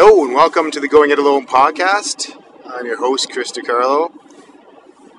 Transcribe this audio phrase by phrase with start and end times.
[0.00, 2.40] Hello and welcome to the Going It Alone podcast.
[2.64, 4.12] I'm your host, Chris DiCarlo,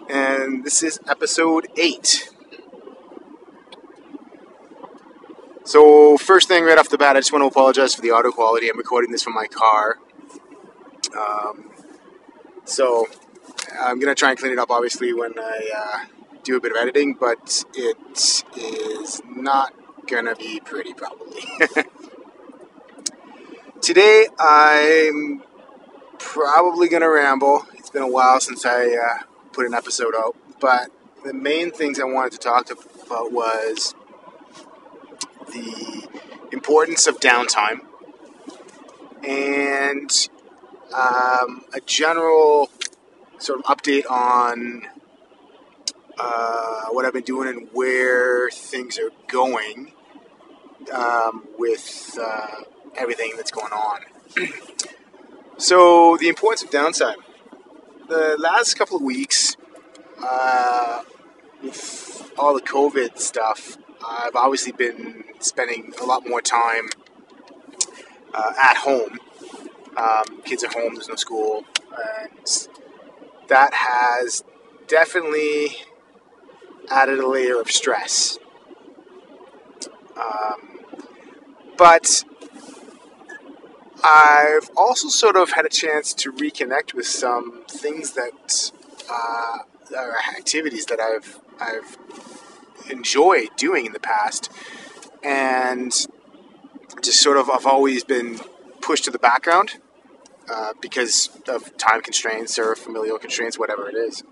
[0.10, 2.30] and this is episode 8.
[5.66, 8.32] So, first thing right off the bat, I just want to apologize for the audio
[8.32, 8.70] quality.
[8.70, 9.98] I'm recording this from my car.
[11.14, 11.72] Um,
[12.64, 13.10] so,
[13.78, 16.06] I'm going to try and clean it up, obviously, when I uh,
[16.44, 17.98] do a bit of editing, but it
[18.56, 19.74] is not
[20.08, 21.44] going to be pretty, probably.
[23.90, 25.42] Today, I'm
[26.20, 27.66] probably going to ramble.
[27.74, 30.92] It's been a while since I uh, put an episode out, but
[31.26, 33.96] the main things I wanted to talk about was
[35.52, 36.08] the
[36.52, 37.80] importance of downtime
[39.28, 40.30] and
[40.94, 42.70] um, a general
[43.40, 44.84] sort of update on
[46.20, 49.94] uh, what I've been doing and where things are going
[50.94, 52.66] um, with uh,
[52.96, 54.02] everything that's going on.
[55.58, 57.18] so, the importance of downtime.
[58.08, 59.56] The last couple of weeks,
[60.24, 61.04] uh,
[61.62, 66.90] with all the COVID stuff, I've obviously been spending a lot more time
[68.34, 69.20] uh, at home.
[69.96, 72.68] Um, kids are home, there's no school, and
[73.48, 74.44] that has
[74.88, 75.76] definitely
[76.90, 78.40] added a layer of stress.
[80.16, 80.80] Um,
[81.78, 82.24] but
[84.04, 88.72] I've also sort of had a chance to reconnect with some things that
[89.10, 89.58] uh,
[90.38, 91.98] activities that I've I've
[92.90, 94.50] enjoyed doing in the past,
[95.24, 95.92] and
[97.02, 98.40] just sort of I've always been
[98.82, 99.76] pushed to the background
[100.50, 104.24] uh, because of time constraints or familial constraints, whatever it is.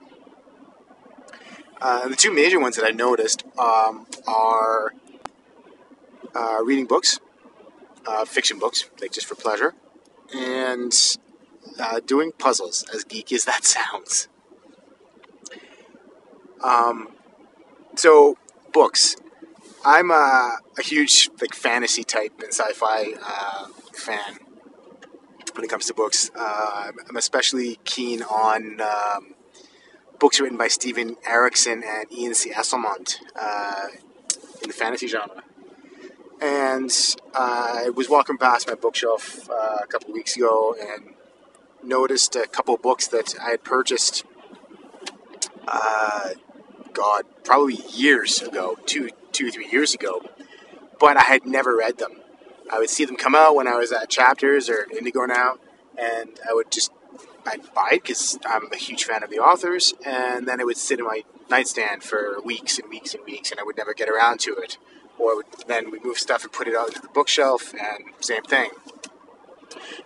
[1.80, 4.94] Uh, the two major ones that I noticed um, are
[6.34, 7.20] uh, reading books
[8.08, 9.74] uh, fiction books, like just for pleasure,
[10.34, 10.94] and
[11.80, 14.28] uh, doing puzzles, as geeky as that sounds.
[16.64, 17.10] Um,
[17.96, 18.38] so,
[18.74, 19.16] books.
[19.86, 24.40] I'm a, a, huge like fantasy type and sci-fi uh, fan
[25.54, 26.30] when it comes to books.
[26.36, 29.36] Uh, I'm especially keen on um,
[30.20, 32.52] books written by Steven Erikson and Ian C.
[32.52, 33.88] Esslemont uh,
[34.62, 35.44] in the fantasy genre.
[36.42, 36.92] And
[37.34, 41.14] I was walking past my bookshelf uh, a couple weeks ago and
[41.84, 44.24] noticed a couple books that I had purchased.
[45.68, 46.30] Uh,
[46.94, 50.22] God, probably years ago, two, two, three years ago,
[51.00, 52.22] but I had never read them.
[52.72, 55.56] I would see them come out when I was at Chapters or Indigo now,
[55.98, 56.92] and I would just
[57.46, 60.78] I'd buy it because I'm a huge fan of the authors, and then it would
[60.78, 64.10] sit in my nightstand for weeks and weeks and weeks, and I would never get
[64.10, 64.78] around to it
[65.20, 68.70] or then we move stuff and put it into the bookshelf, and same thing.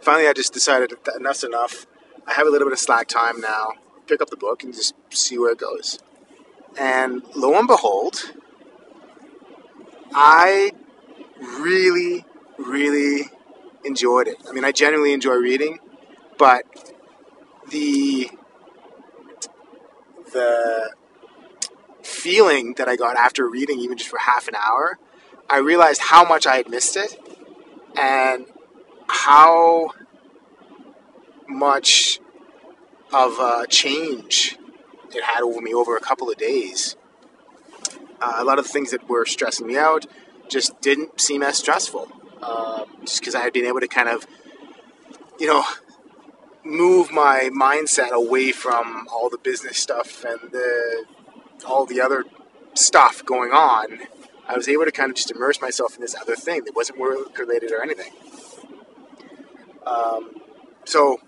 [0.01, 1.85] Finally, I just decided that enough's enough.
[2.27, 3.73] I have a little bit of slack time now.
[4.07, 5.99] Pick up the book and just see where it goes.
[6.77, 8.31] And lo and behold,
[10.13, 10.71] I
[11.39, 12.25] really,
[12.57, 13.29] really
[13.83, 14.37] enjoyed it.
[14.47, 15.79] I mean, I genuinely enjoy reading,
[16.37, 16.63] but
[17.69, 18.29] the
[20.33, 20.93] the
[22.21, 24.99] feeling that I got after reading, even just for half an hour,
[25.49, 27.17] I realized how much I had missed it
[27.97, 28.45] and
[29.07, 29.91] how
[31.47, 32.19] much
[33.11, 34.57] of a change
[35.13, 36.95] it had over me over a couple of days.
[38.21, 40.05] Uh, a lot of the things that were stressing me out
[40.47, 42.11] just didn't seem as stressful.
[42.41, 44.25] Uh, just because I had been able to kind of,
[45.39, 45.63] you know,
[46.63, 51.05] move my mindset away from all the business stuff and the
[51.65, 52.25] all the other
[52.73, 53.99] stuff going on,
[54.47, 56.99] I was able to kind of just immerse myself in this other thing that wasn't
[56.99, 58.11] work related or anything.
[59.85, 60.35] Um,
[60.85, 61.19] so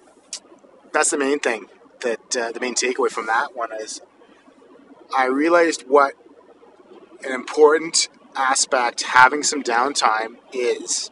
[0.91, 1.67] that's the main thing
[2.01, 4.01] that uh, the main takeaway from that one is
[5.16, 6.16] I realized what
[7.23, 11.11] an important aspect having some downtime is.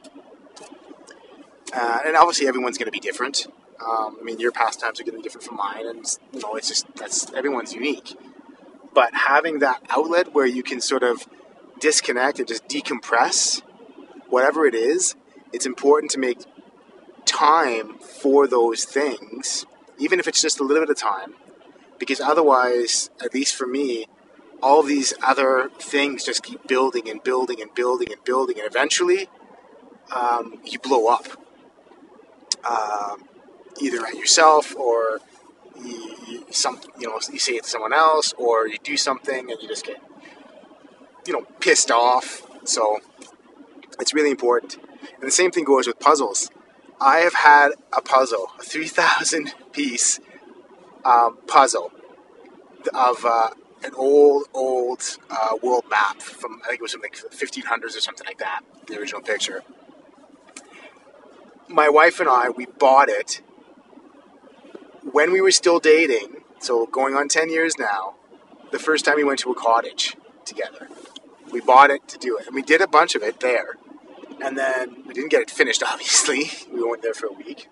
[1.74, 3.48] Uh, and obviously, everyone's going to be different.
[3.80, 6.56] Um, I mean, your pastimes are going to be different from mine, and you know,
[6.56, 8.16] it's just that's everyone's unique
[8.94, 11.28] but having that outlet where you can sort of
[11.80, 13.62] disconnect and just decompress,
[14.30, 15.16] whatever it is,
[15.54, 16.40] it's important to make
[17.26, 19.66] time for those things,
[19.98, 21.36] even if it's just a little bit of time,
[22.00, 24.06] because otherwise, at least for me,
[24.62, 29.28] all these other things just keep building and building and building and building, and eventually,
[30.16, 31.28] um, you blow up.
[32.64, 33.28] Um,
[33.80, 35.20] either at yourself or
[35.84, 39.52] you, you, some, you know, you say it to someone else, or you do something
[39.52, 40.02] and you just get,
[41.26, 42.48] you know, pissed off.
[42.64, 43.00] So
[44.00, 44.78] it's really important.
[45.20, 46.50] And the same thing goes with puzzles.
[47.00, 50.20] I have had a puzzle, a 3,000 piece
[51.04, 51.92] um, puzzle
[52.94, 53.50] of uh,
[53.84, 58.02] an old, old uh, world map from, I think it was from like 1500s or
[58.02, 59.64] something like that, the original picture.
[61.68, 63.42] My wife and I, we bought it
[65.04, 68.16] when we were still dating, so going on 10 years now,
[68.72, 70.16] the first time we went to a cottage
[70.46, 70.88] together.
[71.52, 73.76] We bought it to do it, and we did a bunch of it there.
[74.44, 76.52] And then we didn't get it finished, obviously.
[76.72, 77.68] We went there for a week.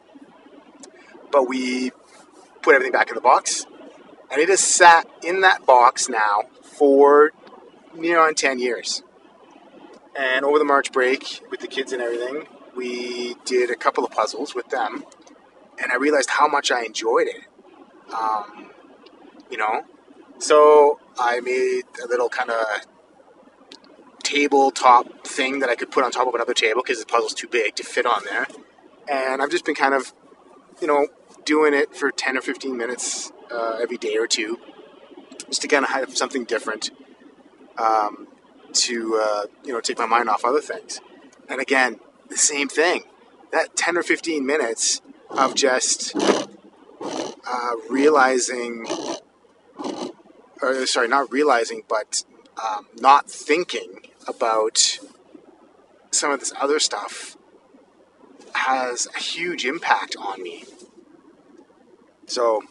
[1.32, 1.92] But we
[2.62, 3.66] put everything back in the box,
[4.32, 7.32] and it has sat in that box now for
[7.96, 9.04] near on 10 years.
[10.16, 14.12] And over the March break, with the kids and everything, we did a couple of
[14.12, 15.06] puzzles with them,
[15.82, 17.42] and I realized how much I enjoyed it.
[18.14, 18.72] Um,
[19.50, 19.84] you know,
[20.40, 22.66] so I made a little kind of
[24.24, 27.48] tabletop thing that I could put on top of another table because the puzzle's too
[27.48, 28.48] big to fit on there.
[29.10, 30.14] And I've just been kind of,
[30.82, 31.08] you know,
[31.46, 34.60] doing it for 10 or 15 minutes uh, every day or two,
[35.48, 36.92] just to kind of have something different
[37.78, 38.28] um,
[38.74, 41.02] to, uh, you know, take my mind off other things.
[41.48, 42.00] And again,
[42.30, 43.04] the same thing.
[43.52, 48.86] That 10 or 15 minutes of just uh, realizing,
[50.62, 52.24] or sorry, not realizing, but
[52.64, 55.00] um, not thinking about
[56.12, 57.38] some of this other stuff
[58.54, 60.66] has a huge impact on me.
[62.28, 62.64] So,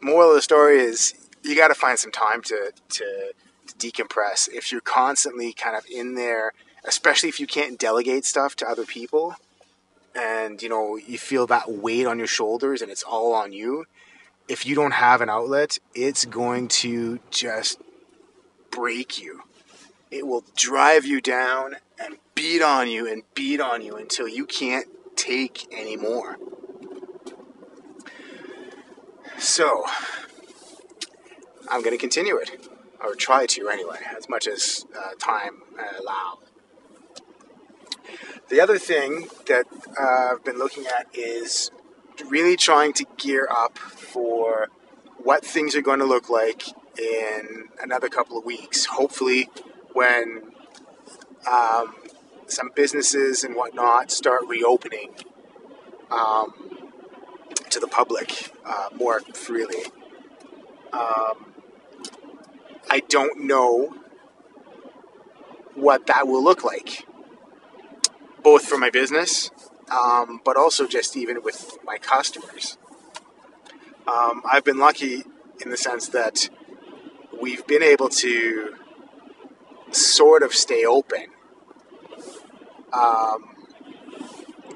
[0.00, 3.32] moral of the story is you got to find some time to, to,
[3.66, 4.48] to decompress.
[4.52, 6.52] If you're constantly kind of in there,
[6.84, 9.36] especially if you can't delegate stuff to other people,
[10.14, 13.84] and you know you feel that weight on your shoulders and it's all on you
[14.48, 17.78] if you don't have an outlet it's going to just
[18.72, 19.42] break you.
[20.10, 24.46] It will drive you down and beat on you and beat on you until you
[24.46, 26.38] can't take anymore.
[29.38, 29.84] So
[31.68, 32.68] i'm going to continue it
[33.02, 35.62] or try to anyway as much as uh, time
[35.98, 36.51] allows
[38.48, 39.66] the other thing that
[39.98, 41.70] uh, I've been looking at is
[42.28, 44.68] really trying to gear up for
[45.18, 46.68] what things are going to look like
[46.98, 48.86] in another couple of weeks.
[48.86, 49.48] Hopefully,
[49.92, 50.42] when
[51.50, 51.94] um,
[52.46, 55.14] some businesses and whatnot start reopening
[56.10, 56.52] um,
[57.70, 59.84] to the public uh, more freely.
[60.92, 61.54] Um,
[62.90, 63.94] I don't know
[65.74, 67.06] what that will look like
[68.42, 69.50] both for my business,
[69.90, 72.78] um, but also just even with my customers.
[74.06, 75.22] Um, I've been lucky
[75.64, 76.50] in the sense that
[77.40, 78.74] we've been able to
[79.90, 81.26] sort of stay open
[82.92, 83.56] um,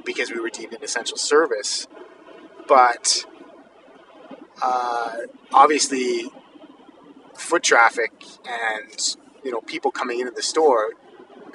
[0.04, 1.88] because we were deemed an essential service,
[2.68, 3.24] but
[4.62, 5.12] uh,
[5.52, 6.30] obviously
[7.34, 8.12] foot traffic
[8.48, 10.92] and you know people coming into the store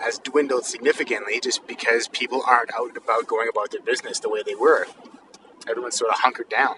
[0.02, 4.30] has dwindled significantly just because people aren't out and about going about their business the
[4.30, 4.86] way they were.
[5.68, 6.76] Everyone's sort of hunkered down.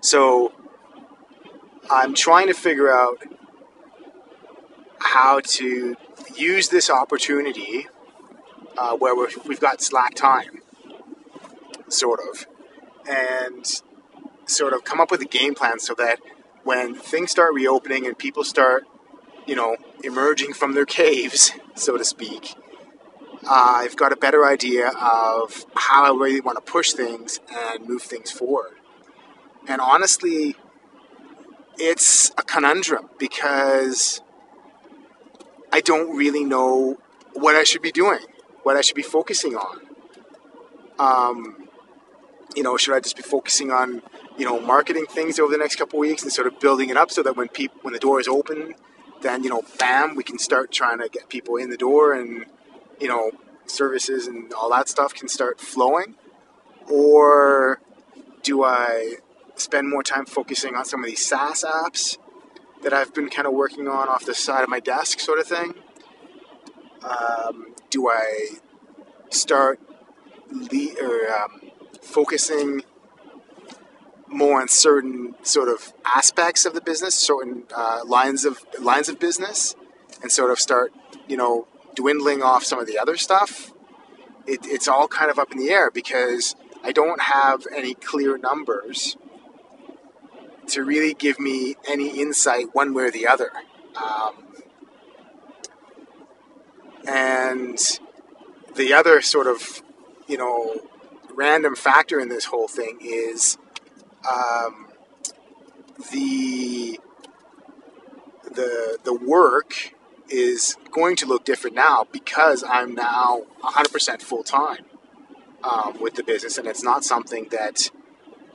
[0.00, 0.52] So
[1.90, 3.18] I'm trying to figure out
[4.98, 5.96] how to
[6.36, 7.86] use this opportunity
[8.78, 10.60] uh, where we have got slack time,
[11.88, 12.46] sort of,
[13.08, 13.82] and
[14.46, 16.18] sort of come up with a game plan so that
[16.64, 18.84] when things start reopening and people start
[19.46, 22.54] you know, emerging from their caves, so to speak,
[23.44, 27.88] uh, I've got a better idea of how I really want to push things and
[27.88, 28.74] move things forward.
[29.66, 30.54] And honestly,
[31.76, 34.20] it's a conundrum because
[35.72, 36.98] I don't really know
[37.34, 38.20] what I should be doing,
[38.62, 39.80] what I should be focusing on.
[40.98, 41.68] Um,
[42.54, 44.02] you know, should I just be focusing on,
[44.36, 47.10] you know, marketing things over the next couple weeks and sort of building it up
[47.10, 48.74] so that when people, when the door is open,
[49.22, 52.46] then you know, bam, we can start trying to get people in the door, and
[53.00, 53.30] you know,
[53.66, 56.14] services and all that stuff can start flowing.
[56.90, 57.80] Or
[58.42, 59.16] do I
[59.54, 62.18] spend more time focusing on some of these SaaS apps
[62.82, 65.46] that I've been kind of working on off the side of my desk, sort of
[65.46, 65.74] thing?
[67.04, 68.58] Um, do I
[69.30, 69.80] start
[70.50, 72.82] le- or um, focusing
[74.32, 79.18] more on certain sort of aspects of the business, certain uh, lines of lines of
[79.18, 79.74] business,
[80.22, 80.92] and sort of start,
[81.28, 83.72] you know, dwindling off some of the other stuff.
[84.46, 88.38] It, it's all kind of up in the air because I don't have any clear
[88.38, 89.16] numbers
[90.68, 93.50] to really give me any insight one way or the other.
[93.96, 94.46] Um,
[97.06, 97.78] and
[98.74, 99.82] the other sort of
[100.26, 100.80] you know,
[101.34, 103.58] random factor in this whole thing is
[104.30, 104.88] um,
[106.12, 107.00] the
[108.44, 109.94] the the work
[110.28, 114.84] is going to look different now because I'm now 100% full time
[115.62, 117.90] um, with the business, and it's not something that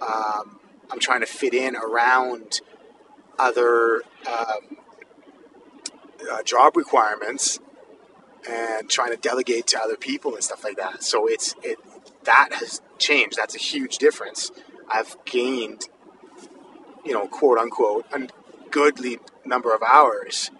[0.02, 0.60] um,
[0.90, 2.62] I'm trying to fit in around
[3.38, 4.78] other um,
[6.32, 7.60] uh, job requirements
[8.50, 11.04] and trying to delegate to other people and stuff like that.
[11.04, 11.78] So it's it
[12.24, 13.38] that has changed.
[13.38, 14.52] That's a huge difference.
[14.90, 15.90] I've gained,
[17.06, 18.28] you know, quote unquote, a
[18.72, 20.52] goodly number of hours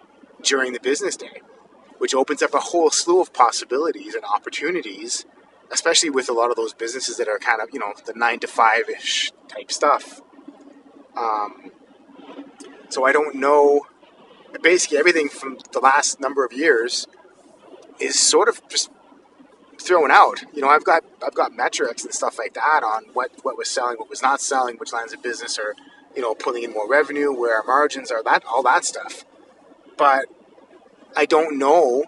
[0.42, 1.42] during the business day,
[1.98, 5.26] which opens up a whole slew of possibilities and opportunities,
[5.70, 8.38] especially with a lot of those businesses that are kind of, you know, the nine
[8.40, 10.20] to five ish type stuff.
[11.16, 11.72] Um,
[12.88, 13.86] so I don't know.
[14.62, 17.06] Basically, everything from the last number of years
[18.00, 18.90] is sort of just
[19.80, 20.42] thrown out.
[20.52, 23.70] You know, I've got I've got metrics and stuff like that on what what was
[23.70, 25.74] selling, what was not selling, which lines of business are
[26.14, 29.24] you know pulling in more revenue, where our margins are, that all that stuff.
[29.96, 30.26] But
[31.16, 32.04] I don't know,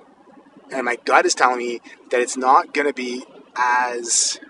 [0.73, 3.25] and my gut is telling me that it's not going to be
[3.57, 4.41] as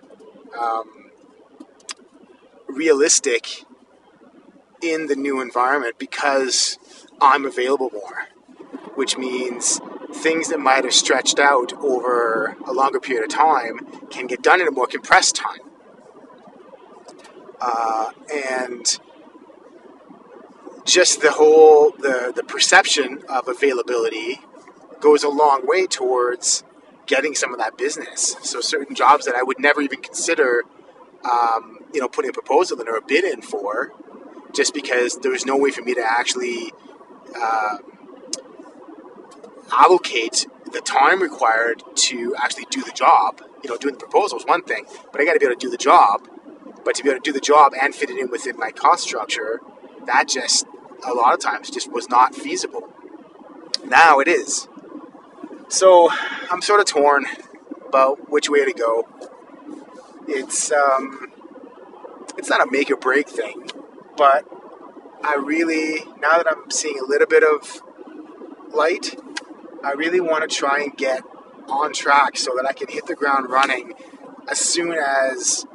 [0.58, 1.10] um,
[2.68, 3.64] realistic
[4.82, 6.78] in the new environment because
[7.20, 8.26] I'm available more,
[8.94, 9.80] which means
[10.12, 14.60] things that might have stretched out over a longer period of time can get done
[14.60, 15.60] in a more compressed time.
[17.60, 18.98] Uh, and
[20.84, 24.40] just the whole the, the perception of availability
[25.00, 26.64] goes a long way towards
[27.06, 28.36] getting some of that business.
[28.42, 30.62] So certain jobs that I would never even consider,
[31.28, 33.92] um, you know, putting a proposal in or a bid in for,
[34.52, 36.72] just because there was no way for me to actually
[37.36, 37.78] uh,
[39.72, 43.42] allocate the time required to actually do the job.
[43.62, 45.66] You know, doing the proposal is one thing, but I got to be able to
[45.66, 46.28] do the job.
[46.84, 49.02] But to be able to do the job and fit it in within my cost
[49.02, 49.60] structure,
[50.06, 50.66] that just
[51.06, 52.88] a lot of times just was not feasible.
[53.84, 54.66] Now it is.
[55.68, 56.10] So
[56.50, 57.26] I'm sort of torn
[57.86, 59.08] about which way to go.
[60.26, 61.30] It's um,
[62.38, 63.68] it's not a make or break thing,
[64.16, 64.46] but
[65.22, 67.82] I really now that I'm seeing a little bit of
[68.72, 69.16] light
[69.84, 71.22] I really want to try and get
[71.68, 73.94] on track so that I can hit the ground running
[74.48, 75.66] as soon as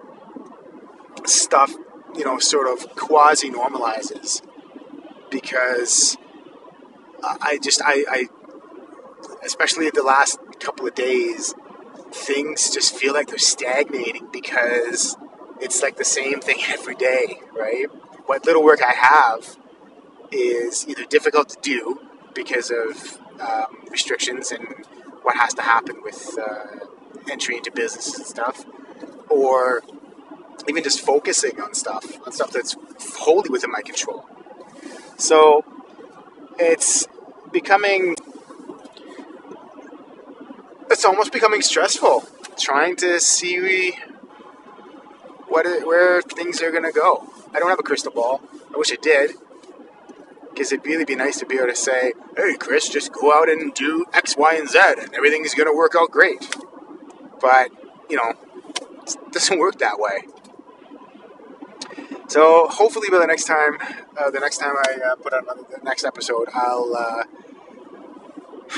[1.25, 1.73] stuff,
[2.15, 4.41] you know, sort of quasi normalizes.
[5.31, 6.17] Because
[7.23, 8.25] I just, I, I,
[9.43, 11.53] especially the last couple of days,
[12.11, 15.17] things just feel like they're stagnating because
[15.59, 17.87] it's like the same thing every day, right?
[18.25, 19.57] What little work I have
[20.31, 22.01] is either difficult to do
[22.33, 24.67] because of um, restrictions and
[25.23, 26.85] what has to happen with uh,
[27.29, 28.65] entry into business and stuff,
[29.29, 29.81] or
[30.67, 32.75] even just focusing on stuff, on stuff that's
[33.17, 34.25] wholly within my control.
[35.17, 35.63] So
[36.59, 37.07] it's
[37.51, 38.15] becoming,
[40.89, 42.27] it's almost becoming stressful
[42.57, 43.91] trying to see
[45.47, 47.27] what where things are going to go.
[47.53, 48.41] I don't have a crystal ball.
[48.73, 49.35] I wish I did
[50.55, 53.49] because it'd really be nice to be able to say, hey, Chris, just go out
[53.49, 56.55] and do X, Y, and Z, and everything's going to work out great.
[57.41, 57.71] But,
[58.09, 58.33] you know,
[59.05, 60.21] it doesn't work that way.
[62.27, 63.77] So hopefully by the next time,
[64.17, 67.23] uh, the next time I uh, put out another, the next episode, I'll uh,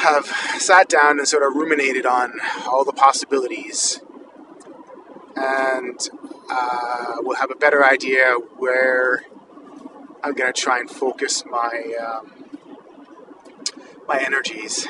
[0.01, 2.33] have sat down and sort of ruminated on
[2.65, 4.01] all the possibilities,
[5.35, 6.09] and
[6.49, 9.23] uh, we'll have a better idea where
[10.23, 12.45] I'm gonna try and focus my um,
[14.07, 14.87] my energies.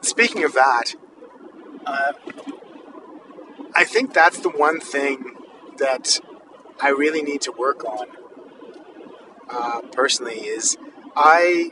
[0.00, 0.94] Speaking of that,
[1.86, 2.12] uh,
[3.74, 5.34] I think that's the one thing
[5.78, 6.20] that
[6.80, 8.06] I really need to work on
[9.48, 10.40] uh, personally.
[10.40, 10.76] Is
[11.16, 11.70] I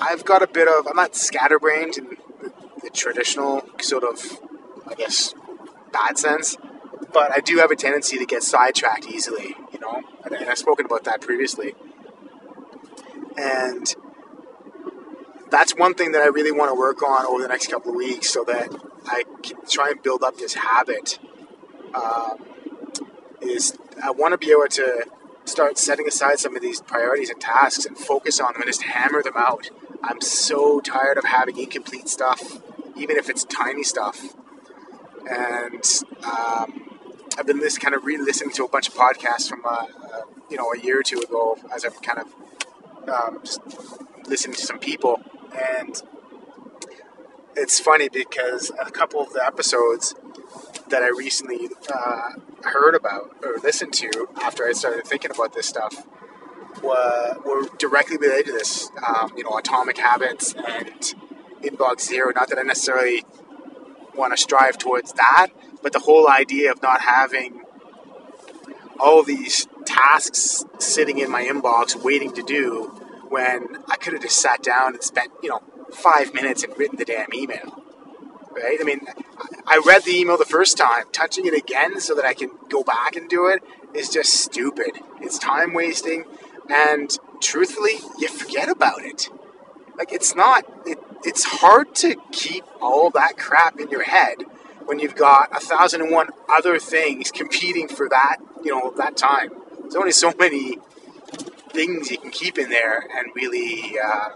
[0.00, 2.04] I've got a bit of I'm not scatterbrained in
[2.42, 2.52] the,
[2.82, 4.40] the traditional sort of
[4.86, 5.34] I guess
[5.92, 6.56] bad sense,
[7.12, 9.54] but I do have a tendency to get sidetracked easily,
[10.32, 11.74] and, and I've spoken about that previously.
[13.36, 13.94] And
[15.50, 17.96] that's one thing that I really want to work on over the next couple of
[17.96, 18.74] weeks so that
[19.06, 21.18] I can try and build up this habit.
[21.94, 22.44] Um,
[23.40, 25.04] is I want to be able to
[25.44, 28.82] start setting aside some of these priorities and tasks and focus on them and just
[28.82, 29.70] hammer them out.
[30.02, 32.60] I'm so tired of having incomplete stuff,
[32.96, 34.34] even if it's tiny stuff.
[35.30, 35.84] And
[36.24, 36.87] um,
[37.38, 40.56] I've been this kind of re-listening to a bunch of podcasts from uh, uh, you
[40.56, 43.60] know a year or two ago as I've kind of um, just
[44.26, 45.20] listening to some people,
[45.56, 46.02] and
[47.56, 50.16] it's funny because a couple of the episodes
[50.88, 52.30] that I recently uh,
[52.64, 56.06] heard about or listened to after I started thinking about this stuff
[56.82, 58.90] were, were directly related to this.
[59.06, 61.14] Um, you know, atomic habits and
[61.62, 62.32] inbox zero.
[62.34, 63.24] Not that I necessarily
[64.16, 65.48] want to strive towards that,
[65.82, 67.62] but the whole idea of not having
[69.00, 72.84] all these tasks sitting in my inbox waiting to do
[73.28, 76.96] when I could have just sat down and spent, you know, five minutes and written
[76.96, 77.82] the damn email.
[78.50, 78.78] Right?
[78.80, 79.06] I mean,
[79.66, 81.04] I read the email the first time.
[81.12, 83.62] Touching it again so that I can go back and do it
[83.94, 84.98] is just stupid.
[85.20, 86.24] It's time wasting,
[86.68, 89.30] and truthfully, you forget about it.
[89.96, 94.38] Like, it's not, it, it's hard to keep all that crap in your head
[94.88, 99.18] when you've got a thousand and one other things competing for that, you know, that
[99.18, 99.50] time.
[99.82, 100.78] There's only so many
[101.68, 104.30] things you can keep in there and really uh,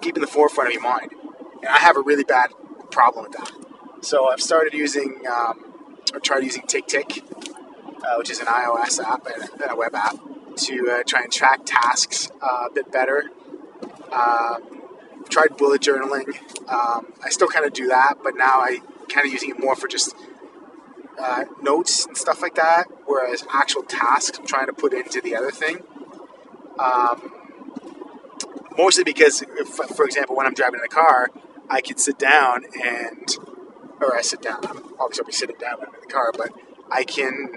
[0.00, 1.12] keep in the forefront of your mind.
[1.58, 2.50] And I have a really bad
[2.90, 3.52] problem with that.
[4.00, 7.22] So I've started using, um, or tried using TickTick,
[8.02, 10.16] uh, which is an iOS app and, a web app,
[10.56, 13.30] to uh, try and track tasks uh, a bit better.
[14.10, 14.82] Um,
[15.28, 16.36] tried bullet journaling.
[16.68, 19.76] Um, I still kind of do that, but now I kind of using it more
[19.76, 20.14] for just
[21.18, 25.34] uh, notes and stuff like that, whereas actual tasks I'm trying to put into the
[25.34, 25.78] other thing.
[26.78, 27.32] Um,
[28.76, 31.30] mostly because, if, for example, when I'm driving in the car,
[31.70, 33.36] I can sit down and,
[34.00, 34.60] or I sit down.
[34.64, 36.50] Obviously, I'll be sitting down when I'm in the car, but
[36.90, 37.56] I can,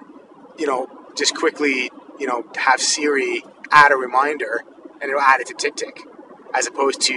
[0.58, 4.62] you know, just quickly, you know, have Siri add a reminder,
[5.02, 6.02] and it'll add it to TickTick,
[6.54, 7.14] as opposed to,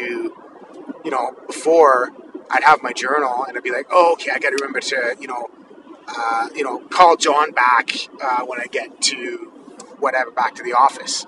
[1.04, 2.10] you know, before
[2.52, 5.16] I'd have my journal and I'd be like, oh, okay, I got to remember to,
[5.18, 5.48] you know,
[6.06, 7.90] uh, you know, call John back
[8.22, 9.50] uh, when I get to
[9.98, 11.26] whatever back to the office.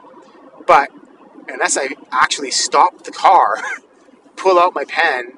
[0.66, 0.90] But
[1.48, 3.56] unless I actually stop the car,
[4.36, 5.32] pull out my pen,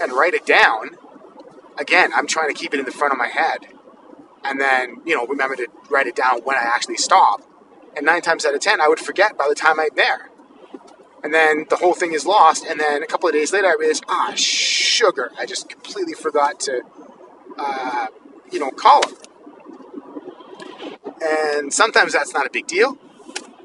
[0.00, 0.96] and write it down,
[1.78, 3.66] again, I'm trying to keep it in the front of my head.
[4.42, 7.42] And then, you know, remember to write it down when I actually stop.
[7.94, 10.29] And nine times out of ten, I would forget by the time I'm there.
[11.22, 12.64] And then the whole thing is lost.
[12.64, 15.30] And then a couple of days later, I realized, ah, sugar.
[15.38, 16.82] I just completely forgot to,
[17.58, 18.06] uh,
[18.50, 19.16] you know, call him.
[21.22, 22.98] And sometimes that's not a big deal.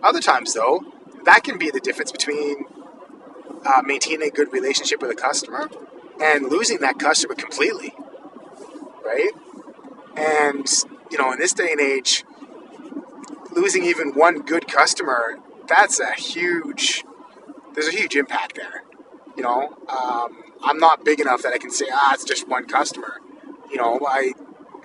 [0.04, 0.84] Other times, though,
[1.24, 2.66] that can be the difference between
[3.66, 5.70] uh, maintaining a good relationship with a customer
[6.22, 7.94] and losing that customer completely,
[9.04, 9.32] right?
[10.16, 10.68] And
[11.12, 12.24] you know, in this day and age,
[13.52, 17.04] losing even one good customer, that's a huge,
[17.76, 18.84] there's a huge impact there.
[19.38, 22.66] You know, um, I'm not big enough that I can say, ah, it's just one
[22.66, 23.20] customer.
[23.70, 24.34] You know, I,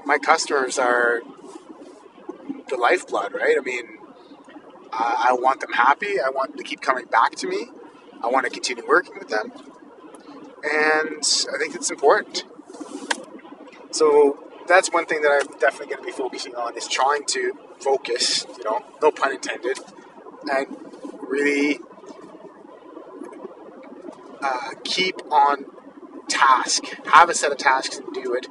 [0.05, 1.23] my customers are
[2.69, 3.57] the lifeblood, right?
[3.59, 3.99] I mean,
[4.93, 6.21] uh, I want them happy.
[6.21, 7.69] I want them to keep coming back to me.
[8.23, 9.53] I want to continue working with them
[10.63, 11.19] and
[11.53, 12.45] I think it's important.
[13.93, 17.53] So that's one thing that I'm definitely going to be focusing on is trying to
[17.81, 19.79] focus, you know, no pun intended,
[20.53, 20.67] and
[21.21, 21.81] really
[24.43, 25.65] uh, keep on
[26.29, 28.47] task, have a set of tasks and do it,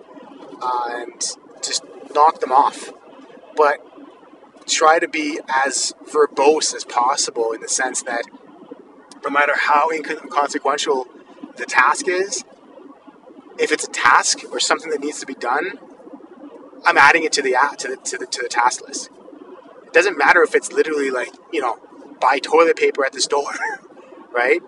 [0.62, 1.22] uh, and
[1.64, 2.92] just knock them off.
[3.56, 3.80] But
[4.68, 8.24] try to be as verbose as possible in the sense that
[9.24, 11.08] no matter how inconsequential
[11.58, 12.44] the task is,
[13.58, 15.80] if it's a task or something that needs to be done,
[16.86, 19.10] I'm adding it to the to the to the, to the task list.
[19.86, 21.78] It doesn't matter if it's literally like you know
[22.22, 23.54] buy toilet paper at the store,
[24.34, 24.62] right?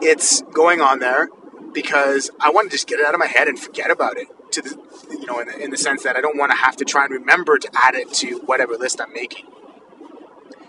[0.00, 1.28] It's going on there
[1.72, 4.28] because I want to just get it out of my head and forget about it.
[4.52, 4.78] To the
[5.10, 7.04] you know in the, in the sense that I don't want to have to try
[7.04, 9.46] and remember to add it to whatever list I'm making.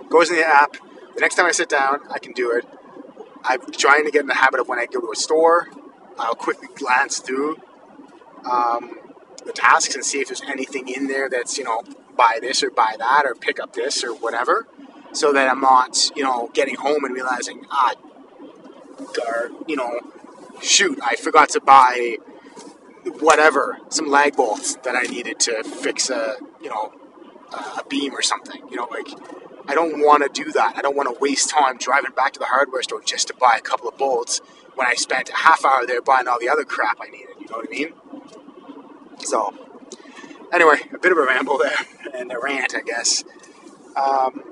[0.10, 0.76] Goes in the app.
[1.16, 2.66] The next time I sit down, I can do it.
[3.44, 5.70] I'm trying to get in the habit of when I go to a store,
[6.18, 7.58] I'll quickly glance through
[8.50, 8.98] um,
[9.46, 11.84] the tasks and see if there's anything in there that's, you know,
[12.18, 14.68] buy this or buy that or pick up this or whatever,
[15.14, 17.94] so that I'm not, you know, getting home and realizing, ah,
[19.00, 20.00] or, you know,
[20.62, 22.18] shoot, I forgot to buy
[23.20, 26.94] whatever, some lag bolts that I needed to fix a, you know,
[27.52, 28.62] a beam or something.
[28.70, 29.08] You know, like
[29.68, 30.78] I don't want to do that.
[30.78, 33.56] I don't want to waste time driving back to the hardware store just to buy
[33.58, 34.42] a couple of bolts
[34.76, 37.36] when I spent a half hour there buying all the other crap I needed.
[37.40, 37.94] You know what I mean?
[39.20, 39.54] So,
[40.54, 41.78] anyway, a bit of a ramble there
[42.16, 43.24] and a rant, I guess.
[43.96, 44.44] Um,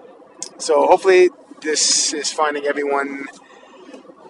[0.58, 1.30] so, hopefully,
[1.62, 3.26] this is finding everyone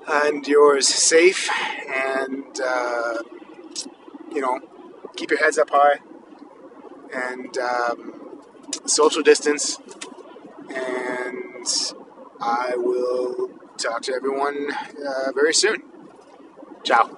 [0.07, 1.49] and yours safe
[1.87, 3.17] and, uh,
[4.33, 4.59] you know,
[5.15, 5.99] keep your heads up high
[7.13, 8.41] and um,
[8.85, 9.79] social distance
[10.69, 11.67] and
[12.39, 15.83] I will talk to everyone uh, very soon.
[16.83, 17.17] Ciao.